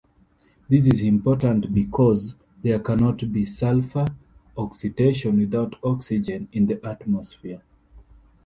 This 0.67 0.87
is 0.87 1.03
important 1.03 1.75
because 1.75 2.35
there 2.63 2.79
cannot 2.79 3.31
be 3.31 3.45
sulfur 3.45 4.07
oxidation 4.57 5.37
without 5.37 5.75
oxygen 5.83 6.47
in 6.53 6.65
the 6.65 6.83
atmosphere. 6.83 7.61